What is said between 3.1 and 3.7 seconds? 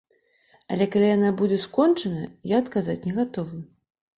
гатовы.